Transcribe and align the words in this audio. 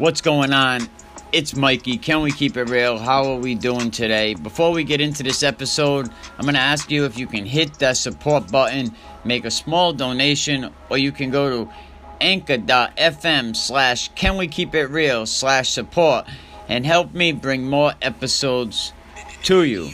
What's 0.00 0.22
going 0.22 0.54
on? 0.54 0.88
It's 1.30 1.54
Mikey. 1.54 1.98
Can 1.98 2.22
we 2.22 2.32
keep 2.32 2.56
it 2.56 2.70
real? 2.70 2.96
How 2.96 3.32
are 3.32 3.36
we 3.36 3.54
doing 3.54 3.90
today? 3.90 4.32
Before 4.32 4.72
we 4.72 4.82
get 4.82 4.98
into 4.98 5.22
this 5.22 5.42
episode, 5.42 6.08
I'm 6.38 6.44
going 6.44 6.54
to 6.54 6.58
ask 6.58 6.90
you 6.90 7.04
if 7.04 7.18
you 7.18 7.26
can 7.26 7.44
hit 7.44 7.74
that 7.80 7.98
support 7.98 8.50
button, 8.50 8.96
make 9.26 9.44
a 9.44 9.50
small 9.50 9.92
donation, 9.92 10.72
or 10.88 10.96
you 10.96 11.12
can 11.12 11.30
go 11.30 11.50
to 11.66 11.72
anchor.fm 12.18 13.54
slash 13.54 14.08
can 14.14 14.38
we 14.38 14.48
keep 14.48 14.74
it 14.74 14.86
real 14.86 15.26
slash 15.26 15.68
support 15.68 16.24
and 16.66 16.86
help 16.86 17.12
me 17.12 17.32
bring 17.32 17.68
more 17.68 17.92
episodes 18.00 18.94
to 19.42 19.64
you. 19.64 19.90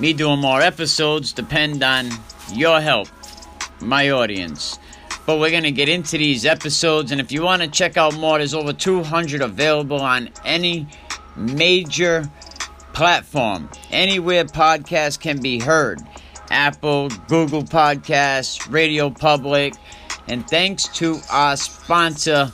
Me 0.00 0.12
doing 0.12 0.40
more 0.40 0.60
episodes 0.60 1.32
depend 1.32 1.84
on 1.84 2.10
your 2.52 2.80
help, 2.80 3.06
my 3.80 4.10
audience. 4.10 4.80
But 5.24 5.38
we're 5.38 5.50
going 5.50 5.62
to 5.62 5.72
get 5.72 5.88
into 5.88 6.18
these 6.18 6.44
episodes. 6.44 7.12
And 7.12 7.20
if 7.20 7.30
you 7.30 7.42
want 7.42 7.62
to 7.62 7.68
check 7.68 7.96
out 7.96 8.14
more, 8.16 8.38
there's 8.38 8.54
over 8.54 8.72
200 8.72 9.40
available 9.40 10.00
on 10.00 10.30
any 10.44 10.86
major 11.36 12.30
platform. 12.92 13.68
Anywhere 13.90 14.44
podcasts 14.44 15.18
can 15.18 15.40
be 15.40 15.58
heard 15.58 16.00
Apple, 16.50 17.08
Google 17.28 17.62
Podcasts, 17.62 18.70
Radio 18.70 19.10
Public. 19.10 19.74
And 20.28 20.46
thanks 20.48 20.86
to 20.98 21.18
our 21.30 21.56
sponsor, 21.56 22.52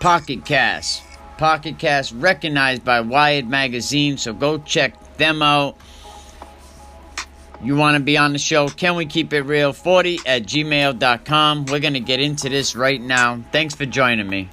Pocket 0.00 0.44
Cast. 0.44 1.02
Pocket 1.36 1.78
Cast 1.78 2.12
recognized 2.12 2.84
by 2.84 3.00
Wired 3.00 3.48
Magazine, 3.48 4.16
so 4.16 4.32
go 4.32 4.58
check 4.58 5.16
them 5.16 5.42
out. 5.42 5.76
You 7.62 7.76
want 7.76 7.98
to 7.98 8.02
be 8.02 8.16
on 8.16 8.32
the 8.32 8.38
show? 8.38 8.68
Can 8.68 8.96
we 8.96 9.04
keep 9.04 9.34
it 9.34 9.42
real? 9.42 9.74
40 9.74 10.20
at 10.24 10.44
gmail.com. 10.44 11.66
We're 11.66 11.80
going 11.80 11.94
to 11.94 12.00
get 12.00 12.18
into 12.18 12.48
this 12.48 12.74
right 12.74 13.00
now. 13.00 13.44
Thanks 13.52 13.74
for 13.74 13.84
joining 13.84 14.28
me. 14.28 14.48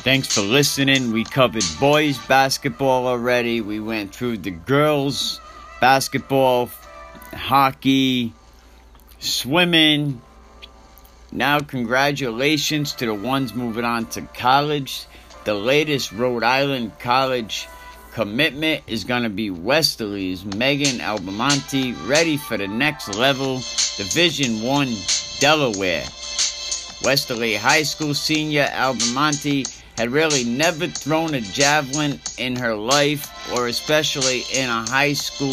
Thanks 0.00 0.32
for 0.32 0.40
listening. 0.40 1.12
We 1.12 1.24
covered 1.24 1.64
boys 1.78 2.16
basketball 2.26 3.06
already. 3.06 3.60
We 3.60 3.80
went 3.80 4.14
through 4.14 4.38
the 4.38 4.50
girls 4.50 5.40
basketball, 5.80 6.70
hockey, 7.34 8.32
swimming. 9.18 10.22
Now, 11.32 11.60
congratulations 11.60 12.92
to 12.94 13.06
the 13.06 13.14
ones 13.14 13.52
moving 13.52 13.84
on 13.84 14.06
to 14.10 14.22
college. 14.22 15.04
The 15.44 15.54
latest 15.54 16.12
Rhode 16.12 16.44
Island 16.44 16.98
college 16.98 17.68
commitment 18.16 18.82
is 18.86 19.04
going 19.04 19.24
to 19.24 19.28
be 19.28 19.50
Westerly's 19.50 20.42
Megan 20.42 21.00
Albamonte, 21.00 21.94
ready 22.08 22.38
for 22.38 22.56
the 22.56 22.66
next 22.66 23.14
level, 23.14 23.56
Division 23.98 24.62
1 24.62 24.88
Delaware. 25.38 26.06
Westerly 27.04 27.56
High 27.56 27.82
School 27.82 28.14
senior 28.14 28.64
Albamonte 28.68 29.70
had 29.98 30.08
really 30.08 30.44
never 30.44 30.86
thrown 30.86 31.34
a 31.34 31.42
javelin 31.42 32.18
in 32.38 32.56
her 32.56 32.74
life, 32.74 33.52
or 33.52 33.68
especially 33.68 34.44
in 34.50 34.70
a 34.70 34.88
high 34.88 35.12
school 35.12 35.52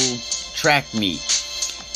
track 0.56 0.86
meet. 0.94 1.20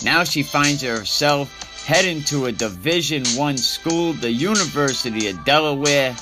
Now 0.03 0.25
she 0.25 0.43
finds 0.43 0.81
herself 0.81 1.49
heading 1.85 2.21
to 2.23 2.47
a 2.47 2.51
Division 2.51 3.23
1 3.37 3.57
school, 3.57 4.11
the 4.11 4.33
University 4.33 5.29
of 5.29 5.45
Delaware, 5.45 6.13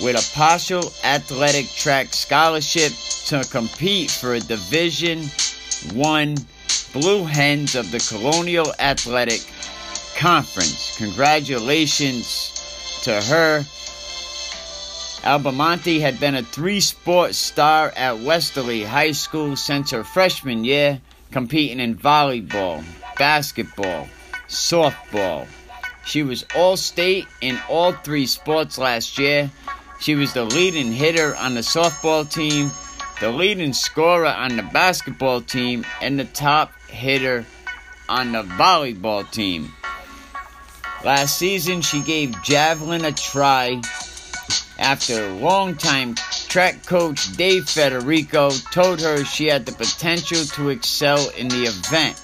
with 0.00 0.16
a 0.16 0.34
partial 0.34 0.90
athletic 1.04 1.68
track 1.68 2.14
scholarship 2.14 2.92
to 3.28 3.44
compete 3.50 4.10
for 4.10 4.32
a 4.32 4.40
Division 4.40 5.22
One 5.92 6.34
Blue 6.94 7.24
Hens 7.24 7.74
of 7.74 7.90
the 7.90 7.98
Colonial 7.98 8.72
Athletic 8.78 9.46
Conference. 10.16 10.96
Congratulations 10.96 13.02
to 13.02 13.20
her. 13.20 13.64
Albamonte 15.24 16.00
had 16.00 16.18
been 16.18 16.36
a 16.36 16.42
three 16.42 16.80
sport 16.80 17.34
star 17.34 17.92
at 17.96 18.18
Westerly 18.18 18.82
High 18.82 19.12
School 19.12 19.56
since 19.56 19.90
her 19.90 20.04
freshman 20.04 20.64
year, 20.64 20.98
competing 21.30 21.80
in 21.80 21.98
volleyball, 21.98 22.82
basketball, 23.18 24.08
softball. 24.48 25.46
She 26.06 26.22
was 26.22 26.46
all 26.56 26.78
state 26.78 27.26
in 27.42 27.58
all 27.68 27.92
three 27.92 28.24
sports 28.24 28.78
last 28.78 29.18
year. 29.18 29.50
She 30.00 30.14
was 30.14 30.32
the 30.32 30.46
leading 30.46 30.92
hitter 30.92 31.36
on 31.36 31.52
the 31.52 31.60
softball 31.60 32.32
team 32.32 32.70
the 33.20 33.30
leading 33.30 33.72
scorer 33.72 34.26
on 34.26 34.56
the 34.56 34.62
basketball 34.62 35.40
team, 35.40 35.84
and 36.00 36.18
the 36.18 36.24
top 36.24 36.72
hitter 36.88 37.44
on 38.08 38.32
the 38.32 38.42
volleyball 38.42 39.28
team. 39.30 39.72
Last 41.04 41.38
season, 41.38 41.80
she 41.80 42.00
gave 42.02 42.42
javelin 42.42 43.04
a 43.04 43.12
try 43.12 43.80
after 44.78 45.30
longtime 45.32 46.14
track 46.48 46.86
coach 46.86 47.36
Dave 47.36 47.68
Federico 47.68 48.50
told 48.72 49.00
her 49.00 49.24
she 49.24 49.46
had 49.46 49.66
the 49.66 49.72
potential 49.72 50.44
to 50.44 50.70
excel 50.70 51.28
in 51.30 51.48
the 51.48 51.64
event. 51.64 52.16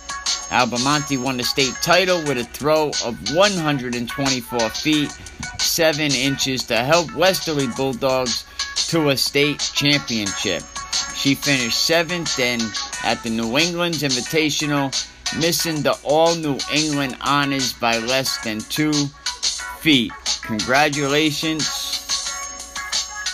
Albamonte 0.51 1.23
won 1.23 1.37
the 1.37 1.45
state 1.45 1.75
title 1.83 2.23
with 2.23 2.39
a 2.39 2.45
throw 2.45 2.91
of 3.05 3.35
124 3.35 4.71
feet 4.71 5.11
7 5.59 6.13
inches 6.13 6.65
to 6.65 6.77
help 6.77 7.15
Westerly 7.15 7.67
Bulldogs 7.77 8.45
to 8.89 9.11
a 9.11 9.17
state 9.17 9.59
championship. 9.75 10.63
She 11.25 11.35
finished 11.35 11.87
seventh 11.87 12.39
and 12.39 12.61
at 13.03 13.23
the 13.23 13.31
New 13.31 13.57
England's 13.57 14.03
Invitational, 14.03 14.93
missing 15.41 15.81
the 15.81 15.99
All 16.05 16.35
New 16.35 16.59
England 16.71 17.17
honors 17.23 17.73
by 17.73 17.97
less 17.97 18.45
than 18.45 18.61
two 18.61 18.93
feet. 19.79 20.13
Congratulations 20.43 21.65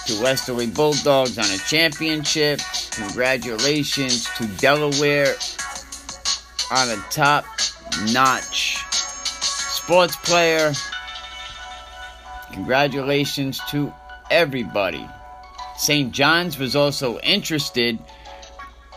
to 0.06 0.22
Westerly 0.22 0.68
Bulldogs 0.68 1.36
on 1.36 1.46
a 1.46 1.58
championship. 1.58 2.60
Congratulations 2.92 4.28
to 4.36 4.46
Delaware 4.58 5.34
on 6.70 6.90
a 6.90 7.04
top 7.10 7.44
notch 8.12 8.84
sports 8.86 10.14
player. 10.14 10.72
Congratulations 12.52 13.60
to 13.70 13.92
everybody. 14.30 15.08
St. 15.80 16.12
John's 16.12 16.58
was 16.58 16.76
also 16.76 17.18
interested, 17.20 17.98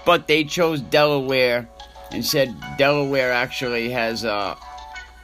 but 0.06 0.28
they 0.28 0.44
chose 0.44 0.82
Delaware 0.82 1.70
and 2.12 2.26
said 2.26 2.54
Delaware 2.78 3.32
actually 3.32 3.90
has 3.90 4.26
a, 4.26 4.58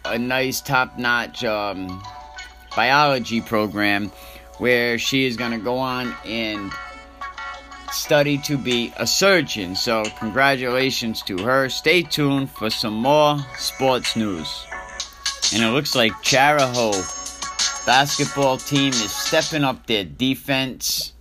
a 0.05 0.17
nice 0.17 0.61
top 0.61 0.97
notch 0.97 1.43
um, 1.43 2.01
biology 2.77 3.41
program 3.41 4.09
where 4.59 4.97
she 4.97 5.25
is 5.25 5.35
going 5.35 5.51
to 5.51 5.57
go 5.57 5.77
on 5.77 6.15
and 6.23 6.71
study 7.91 8.37
to 8.37 8.57
be 8.57 8.93
a 8.95 9.05
surgeon. 9.05 9.75
So, 9.75 10.05
congratulations 10.17 11.21
to 11.23 11.39
her. 11.39 11.67
Stay 11.67 12.03
tuned 12.03 12.49
for 12.51 12.69
some 12.69 12.93
more 12.93 13.37
sports 13.57 14.15
news. 14.15 14.65
And 15.53 15.61
it 15.61 15.71
looks 15.71 15.93
like 15.93 16.13
Chariho 16.23 16.93
basketball 17.85 18.57
team 18.57 18.93
is 18.93 19.11
stepping 19.11 19.65
up 19.65 19.87
their 19.87 20.05
defense 20.05 21.11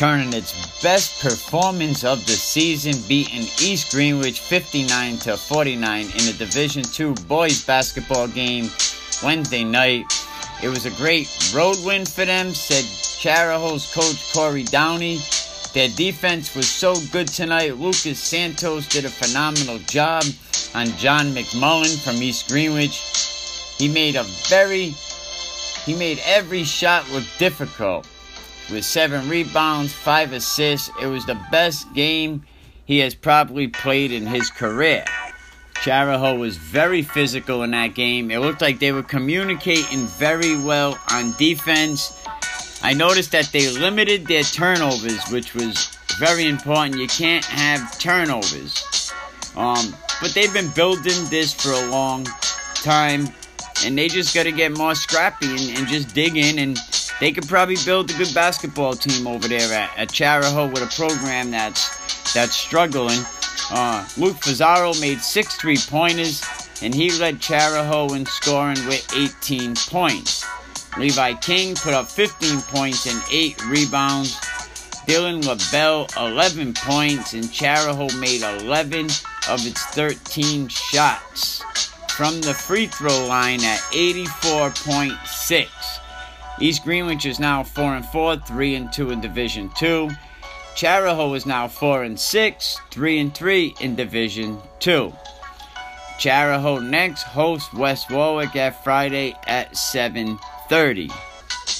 turning 0.00 0.32
its 0.32 0.82
best 0.82 1.20
performance 1.20 2.04
of 2.04 2.24
the 2.24 2.32
season, 2.32 2.94
beating 3.06 3.42
East 3.60 3.92
Greenwich 3.92 4.40
59 4.40 5.18
to 5.18 5.36
49 5.36 6.00
in 6.00 6.10
the 6.10 6.34
Division 6.38 6.82
II 6.98 7.12
boys 7.28 7.62
basketball 7.66 8.26
game 8.26 8.70
Wednesday 9.22 9.62
night. 9.62 10.06
It 10.62 10.68
was 10.68 10.86
a 10.86 10.90
great 10.92 11.28
road 11.54 11.76
win 11.84 12.06
for 12.06 12.24
them, 12.24 12.54
said 12.54 12.84
Chariho's 13.20 13.92
coach 13.92 14.32
Corey 14.32 14.62
Downey. 14.62 15.18
Their 15.74 15.90
defense 15.90 16.56
was 16.56 16.66
so 16.66 16.94
good 17.12 17.28
tonight. 17.28 17.76
Lucas 17.76 18.18
Santos 18.18 18.88
did 18.88 19.04
a 19.04 19.10
phenomenal 19.10 19.80
job 19.80 20.24
on 20.74 20.86
John 20.96 21.26
McMullen 21.34 22.02
from 22.02 22.22
East 22.22 22.48
Greenwich. 22.48 23.76
He 23.76 23.86
made 23.86 24.16
a 24.16 24.24
very 24.48 24.94
he 25.84 25.94
made 25.94 26.22
every 26.24 26.64
shot 26.64 27.06
look 27.10 27.24
difficult 27.36 28.06
with 28.70 28.84
seven 28.84 29.28
rebounds, 29.28 29.92
five 29.92 30.32
assists. 30.32 30.90
It 31.02 31.06
was 31.06 31.26
the 31.26 31.38
best 31.50 31.92
game 31.94 32.44
he 32.84 32.98
has 32.98 33.14
probably 33.14 33.68
played 33.68 34.12
in 34.12 34.26
his 34.26 34.50
career. 34.50 35.04
Chariho 35.74 36.38
was 36.38 36.56
very 36.56 37.02
physical 37.02 37.62
in 37.62 37.70
that 37.70 37.94
game. 37.94 38.30
It 38.30 38.40
looked 38.40 38.60
like 38.60 38.78
they 38.78 38.92
were 38.92 39.02
communicating 39.02 40.06
very 40.06 40.56
well 40.56 40.98
on 41.10 41.32
defense. 41.38 42.22
I 42.82 42.92
noticed 42.92 43.32
that 43.32 43.46
they 43.52 43.70
limited 43.70 44.26
their 44.26 44.42
turnovers, 44.42 45.22
which 45.30 45.54
was 45.54 45.88
very 46.18 46.46
important. 46.46 46.96
You 46.96 47.08
can't 47.08 47.44
have 47.44 47.98
turnovers. 47.98 49.12
Um, 49.56 49.94
but 50.20 50.32
they've 50.34 50.52
been 50.52 50.70
building 50.70 51.24
this 51.30 51.54
for 51.54 51.72
a 51.72 51.90
long 51.90 52.26
time, 52.74 53.28
and 53.84 53.96
they 53.96 54.08
just 54.08 54.34
got 54.34 54.42
to 54.42 54.52
get 54.52 54.76
more 54.76 54.94
scrappy 54.94 55.48
and, 55.48 55.78
and 55.78 55.88
just 55.88 56.14
dig 56.14 56.36
in 56.36 56.58
and 56.58 56.76
they 57.20 57.32
could 57.32 57.46
probably 57.46 57.76
build 57.84 58.10
a 58.10 58.14
good 58.14 58.32
basketball 58.34 58.94
team 58.94 59.26
over 59.26 59.46
there 59.46 59.72
at, 59.72 59.96
at 59.96 60.08
Chariho 60.08 60.72
with 60.72 60.82
a 60.82 60.96
program 60.96 61.50
that's 61.50 62.32
that's 62.32 62.56
struggling. 62.56 63.20
Uh, 63.70 64.06
Luke 64.16 64.36
Fazzaro 64.38 64.98
made 65.00 65.20
six 65.20 65.56
three 65.56 65.76
pointers, 65.76 66.42
and 66.82 66.94
he 66.94 67.10
led 67.12 67.38
Chariho 67.40 68.16
in 68.16 68.24
scoring 68.26 68.84
with 68.86 69.06
18 69.14 69.74
points. 69.88 70.44
Levi 70.98 71.34
King 71.34 71.74
put 71.76 71.94
up 71.94 72.08
15 72.10 72.60
points 72.62 73.06
and 73.06 73.22
8 73.30 73.64
rebounds. 73.66 74.34
Dylan 75.06 75.44
LaBelle 75.46 76.06
11 76.16 76.74
points 76.74 77.32
and 77.34 77.44
Chariho 77.44 78.08
made 78.20 78.42
11 78.42 79.06
of 79.48 79.66
its 79.66 79.84
13 79.86 80.68
shots 80.68 81.62
from 82.10 82.40
the 82.42 82.54
free 82.54 82.86
throw 82.86 83.26
line 83.26 83.62
at 83.64 83.78
84.6. 83.92 85.68
East 86.60 86.84
Greenwich 86.84 87.24
is 87.24 87.40
now 87.40 87.62
4 87.62 87.96
and 87.96 88.04
4, 88.04 88.36
3 88.36 88.74
and 88.74 88.92
2 88.92 89.10
in 89.12 89.20
Division 89.22 89.70
2. 89.78 90.10
Chariho 90.76 91.34
is 91.34 91.46
now 91.46 91.66
4 91.66 92.02
and 92.04 92.20
6, 92.20 92.78
3 92.90 93.18
and 93.18 93.34
3 93.34 93.74
in 93.80 93.96
Division 93.96 94.60
2. 94.80 95.10
Chariho 96.18 96.86
next 96.86 97.22
hosts 97.22 97.72
West 97.72 98.10
Warwick 98.10 98.54
at 98.56 98.84
Friday 98.84 99.34
at 99.46 99.74
7:30. 99.74 101.10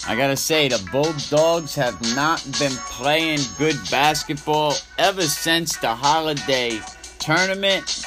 I 0.08 0.16
gotta 0.16 0.36
say, 0.36 0.68
the 0.68 0.82
Bulldogs 0.90 1.74
have 1.74 2.00
not 2.16 2.42
been 2.58 2.72
playing 2.88 3.40
good 3.58 3.76
basketball 3.90 4.74
ever 4.98 5.24
since 5.24 5.76
the 5.76 5.94
holiday 5.94 6.80
tournament. 7.18 8.06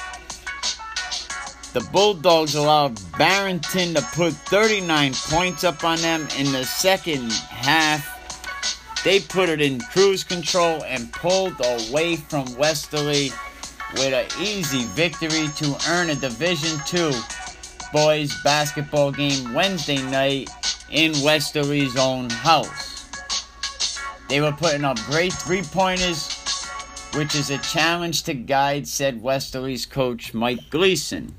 The 1.74 1.82
Bulldogs 1.92 2.54
allowed 2.54 3.00
Barrington 3.18 3.96
to 3.96 4.02
put 4.14 4.34
39 4.34 5.14
points 5.16 5.64
up 5.64 5.84
on 5.84 5.98
them 6.02 6.28
in 6.38 6.52
the 6.52 6.64
second 6.66 7.32
half. 7.32 9.02
They 9.04 9.20
put 9.20 9.50
it 9.50 9.60
in 9.60 9.82
cruise 9.82 10.24
control 10.24 10.84
and 10.84 11.12
pulled 11.12 11.60
away 11.60 12.18
from 12.18 12.46
Westerly 12.58 13.32
with 13.94 14.14
an 14.14 14.28
easy 14.40 14.84
victory 14.94 15.48
to 15.56 15.76
earn 15.90 16.12
a 16.12 16.16
Division 16.16 16.80
II 16.94 17.12
boys 17.92 18.40
basketball 18.44 19.12
game 19.12 19.56
Wednesday 19.56 20.02
night 20.12 20.52
in 20.92 21.12
Westerly's 21.24 21.98
own 21.98 22.30
house. 22.30 23.10
They 24.30 24.42
were 24.42 24.52
putting 24.52 24.86
up 24.86 25.00
great 25.08 25.34
three 25.34 25.64
pointers, 25.64 26.40
which 27.16 27.34
is 27.34 27.50
a 27.50 27.58
challenge 27.58 28.24
to 28.24 28.36
guide, 28.36 28.88
said 28.88 29.24
Westerly's 29.24 29.88
coach 29.88 30.36
Mike 30.36 30.70
Gleason. 30.70 31.34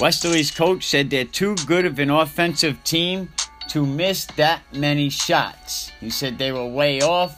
Westerly's 0.00 0.50
coach 0.50 0.86
said 0.86 1.10
they're 1.10 1.26
too 1.26 1.54
good 1.66 1.84
of 1.84 1.98
an 1.98 2.08
offensive 2.08 2.82
team 2.84 3.30
to 3.68 3.84
miss 3.84 4.24
that 4.36 4.62
many 4.72 5.10
shots. 5.10 5.92
He 6.00 6.08
said 6.08 6.38
they 6.38 6.52
were 6.52 6.66
way 6.66 7.02
off, 7.02 7.36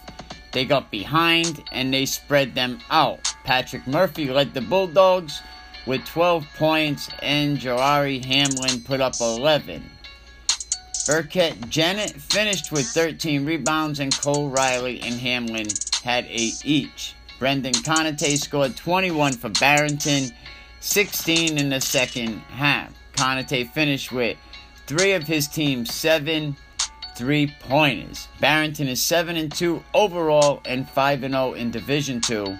they 0.53 0.65
got 0.65 0.89
behind, 0.89 1.65
and 1.73 1.93
they 1.93 2.07
spread 2.07 2.55
them 2.55 2.79
out. 2.89 3.35
Patrick 3.43 3.85
Murphy 3.89 4.31
led 4.31 4.55
the 4.55 4.61
Bulldogs 4.61 5.43
with 5.89 6.05
12 6.07 6.47
points, 6.57 7.11
and 7.21 7.59
Jawari 7.59 8.25
Hamlin 8.25 8.81
put 8.83 9.01
up 9.01 9.15
11. 9.21 9.83
Burkett 11.09 11.69
Janet 11.69 12.13
finished 12.13 12.71
with 12.71 12.87
13 12.87 13.45
rebounds, 13.45 13.99
and 13.99 14.17
Cole 14.17 14.51
Riley 14.51 15.01
and 15.01 15.15
Hamlin 15.17 15.67
had 16.05 16.27
8 16.29 16.63
each. 16.65 17.15
Brendan 17.41 17.75
Conate 17.83 18.39
scored 18.39 18.77
21 18.77 19.33
for 19.33 19.49
Barrington 19.49 20.31
16 20.83 21.59
in 21.59 21.71
the 21.71 21.81
second 21.81 22.39
half. 22.51 22.93
Conate 23.17 23.69
finished 23.73 24.13
with 24.13 24.37
three 24.87 25.13
of 25.13 25.23
his 25.23 25.49
team's 25.49 25.95
seven 25.95 26.57
three 27.15 27.55
pointers. 27.61 28.29
Barrington 28.41 28.89
is 28.89 29.03
7 29.03 29.37
and 29.37 29.53
2 29.53 29.83
overall 29.95 30.61
and 30.65 30.89
5 30.89 31.23
and 31.23 31.35
0 31.35 31.55
in 31.55 31.71
Division 31.71 32.21
2. 32.21 32.59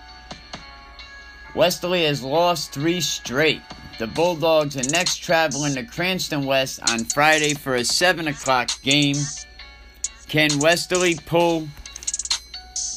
Westerly 1.55 2.05
has 2.05 2.23
lost 2.23 2.73
three 2.73 3.01
straight. 3.01 3.61
The 3.99 4.07
Bulldogs 4.07 4.77
are 4.77 4.91
next 4.91 5.19
traveling 5.19 5.75
to 5.75 5.85
Cranston 5.85 6.45
West 6.45 6.81
on 6.91 7.05
Friday 7.05 7.55
for 7.55 7.75
a 7.75 7.85
7 7.85 8.29
o'clock 8.29 8.71
game. 8.83 9.17
Can 10.29 10.59
Westerly 10.61 11.17
pull 11.27 11.69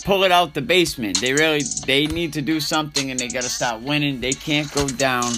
pull 0.06 0.24
it 0.24 0.31
out 0.31 0.54
the 0.54 0.62
basement. 0.62 1.19
They 1.19 1.34
really 1.34 1.63
they 1.86 2.06
need 2.06 2.31
to 2.34 2.42
do 2.42 2.60
something 2.62 3.12
and 3.12 3.19
they 3.19 3.28
got 3.28 3.44
to 3.44 3.50
stop 3.50 3.81
winning. 3.81 4.22
They 4.22 4.34
can't 4.34 4.72
go 4.72 4.88
down 4.88 5.34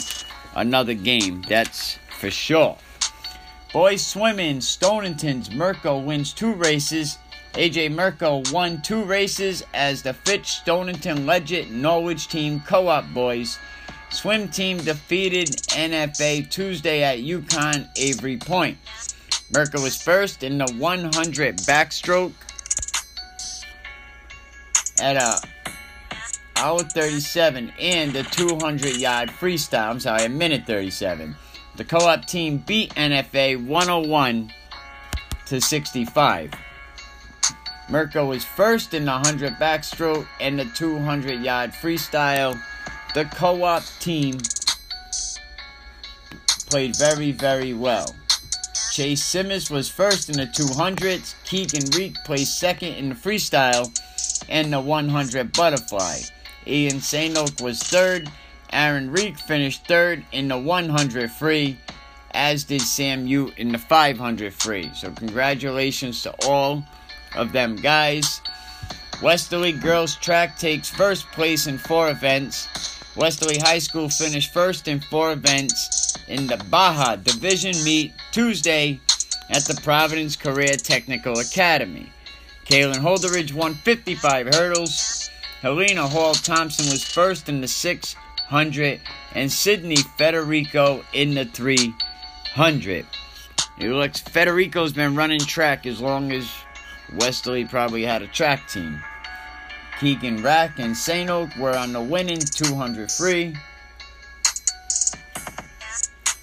another 0.56 0.94
game. 0.94 1.42
That's 1.48 1.98
for 2.20 2.30
sure. 2.30 2.78
Boys 3.74 4.06
swimming, 4.06 4.62
Stonington's 4.62 5.50
Mirko 5.52 6.00
wins 6.00 6.34
two 6.34 6.54
races. 6.54 7.18
AJ 7.54 7.96
Mirko 7.96 8.44
won 8.52 8.82
two 8.82 9.04
races 9.04 9.64
as 9.74 10.04
the 10.04 10.14
Fitch 10.14 10.48
Stonington 10.48 11.26
Ledyard 11.26 11.72
Norwich 11.72 12.28
team 12.28 12.60
co-op 12.60 13.06
boys. 13.14 13.58
Swim 14.10 14.48
team 14.48 14.78
defeated 14.78 15.50
NFA 15.70 16.50
Tuesday 16.50 17.04
at 17.04 17.20
UConn 17.20 17.88
Avery 17.98 18.38
Point. 18.38 18.78
Mirko 19.52 19.82
was 19.82 20.02
first 20.02 20.44
in 20.44 20.58
the 20.58 20.72
100 20.78 21.58
backstroke 21.60 22.34
at 25.02 25.16
a 25.16 25.40
hour 26.58 26.80
37 26.80 27.72
in 27.78 28.14
the 28.14 28.24
200 28.24 28.98
yard 28.98 29.30
freestyle. 29.30 29.90
I'm 29.90 30.00
sorry, 30.00 30.26
a 30.26 30.30
minute 30.30 30.66
37. 30.66 31.36
The 31.76 31.84
co-op 31.84 32.26
team 32.26 32.58
beat 32.66 32.94
NFA 32.96 33.64
101 33.64 34.52
to 35.46 35.62
65. 35.62 36.52
Mirko 37.90 38.26
was 38.26 38.44
first 38.44 38.94
in 38.94 39.06
the 39.06 39.12
100 39.12 39.54
backstroke 39.54 40.28
and 40.42 40.60
the 40.60 40.66
200 40.66 41.42
yard 41.42 41.72
freestyle. 41.72 42.60
The 43.14 43.26
co-op 43.26 43.84
team 44.00 44.40
played 46.70 46.96
very, 46.98 47.32
very 47.32 47.74
well. 47.74 48.14
Chase 48.92 49.24
Simmons 49.24 49.70
was 49.70 49.88
first 49.88 50.30
in 50.30 50.38
the 50.38 50.48
200s. 50.48 51.36
Keegan 51.46 51.90
Reek 51.92 52.16
placed 52.26 52.60
second 52.60 52.96
in 52.96 53.10
the 53.10 53.16
freestyle 53.16 53.94
and 54.50 54.72
the 54.72 54.80
100 54.80 55.54
butterfly. 55.54 56.20
Ian 56.66 56.98
Sainok 56.98 57.62
was 57.62 57.82
third. 57.82 58.30
Aaron 58.72 59.12
Reek 59.12 59.38
finished 59.38 59.88
third 59.88 60.24
in 60.32 60.48
the 60.50 60.58
100 60.58 61.32
free, 61.32 61.78
as 62.32 62.66
did 62.66 62.82
Sam 62.82 63.26
Ute 63.26 63.54
in 63.58 63.72
the 63.72 63.78
500 63.78 64.54
free. 64.54 64.92
So, 64.94 65.12
congratulations 65.12 66.24
to 66.24 66.36
all 66.46 66.84
of 67.36 67.52
them 67.54 67.76
guys. 67.78 68.42
Westerly 69.22 69.72
girls 69.72 70.16
track 70.16 70.58
takes 70.60 70.90
first 70.90 71.26
place 71.32 71.68
in 71.68 71.78
four 71.78 72.10
events. 72.10 72.68
Westerly 73.16 73.58
High 73.58 73.80
School 73.80 74.10
finished 74.10 74.54
first 74.54 74.88
in 74.88 75.00
four 75.00 75.32
events 75.32 76.16
in 76.28 76.46
the 76.46 76.58
Baja 76.70 77.16
Division 77.16 77.72
meet 77.84 78.14
Tuesday 78.32 79.00
at 79.50 79.64
the 79.66 79.80
Providence 79.82 80.36
Career 80.36 80.76
Technical 80.76 81.40
Academy. 81.40 82.12
Kaylin 82.70 82.96
Holderidge 82.96 83.54
won 83.54 83.76
55 83.76 84.54
hurdles. 84.54 85.30
Helena 85.62 86.06
Hall 86.06 86.34
Thompson 86.34 86.92
was 86.92 87.02
first 87.02 87.48
in 87.48 87.62
the 87.62 87.68
600, 87.68 89.00
and 89.34 89.50
Sydney 89.50 89.96
Federico 89.96 91.02
in 91.14 91.34
the 91.34 91.46
300. 91.46 93.06
It 93.80 93.90
looks 93.90 94.20
Federico's 94.20 94.92
been 94.92 95.16
running 95.16 95.40
track 95.40 95.86
as 95.86 96.02
long 96.02 96.34
as 96.34 96.52
Westerly 97.16 97.64
probably 97.64 98.04
had 98.04 98.22
a 98.22 98.28
track 98.28 98.68
team. 98.68 99.02
Keegan 100.02 100.44
Rack 100.44 100.78
and 100.78 100.96
St. 100.96 101.30
Oak 101.30 101.56
were 101.58 101.76
on 101.76 101.94
the 101.94 102.02
winning 102.02 102.40
200 102.40 103.10
free. 103.10 103.56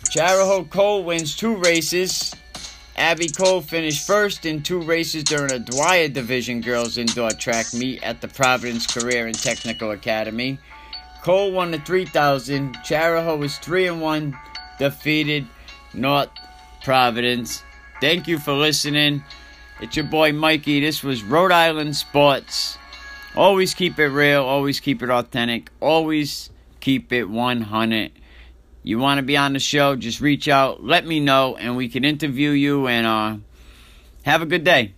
Chariho 0.09 0.71
Cole 0.71 1.05
wins 1.05 1.37
two 1.37 1.57
races. 1.57 2.35
Abby 2.97 3.29
Cole 3.29 3.61
finished 3.61 4.07
first 4.07 4.47
in 4.47 4.63
two 4.63 4.81
races 4.81 5.25
during 5.25 5.51
a 5.51 5.59
Dwyer 5.59 6.09
Division 6.09 6.61
girls 6.61 6.97
indoor 6.97 7.31
track 7.31 7.75
meet 7.75 8.03
at 8.05 8.21
the 8.21 8.29
Providence 8.29 8.87
Career 8.87 9.27
and 9.27 9.37
Technical 9.37 9.91
Academy. 9.91 10.59
Cole 11.23 11.51
won 11.51 11.73
the 11.73 11.79
3000. 11.81 12.77
Chariho 12.77 13.37
was 13.37 13.59
3 13.59 13.89
and 13.89 14.01
1, 14.01 14.39
defeated 14.79 15.47
North 15.93 16.29
Providence. 16.85 17.65
Thank 18.01 18.29
you 18.29 18.39
for 18.39 18.53
listening. 18.53 19.25
It's 19.81 19.97
your 19.97 20.07
boy 20.07 20.33
Mikey. 20.33 20.81
This 20.81 21.03
was 21.03 21.25
Rhode 21.25 21.51
Island 21.51 21.97
Sports. 21.97 22.79
Always 23.35 23.75
keep 23.75 23.99
it 23.99 24.07
real, 24.07 24.45
always 24.45 24.79
keep 24.79 25.03
it 25.03 25.11
authentic, 25.11 25.71
always 25.81 26.51
keep 26.79 27.13
it 27.13 27.25
100 27.25 28.13
you 28.85 28.99
want 28.99 29.19
to 29.19 29.23
be 29.23 29.37
on 29.37 29.55
the 29.55 29.59
show, 29.59 29.97
just 29.97 30.21
reach 30.21 30.47
out, 30.47 30.85
let 30.85 31.07
me 31.07 31.19
know, 31.19 31.57
and 31.57 31.77
we 31.77 31.89
can 31.89 32.05
interview 32.05 32.51
you 32.51 32.87
and 32.87 33.07
uh, 33.07 33.37
have 34.25 34.43
a 34.43 34.47
good 34.47 34.63
day. 34.63 34.93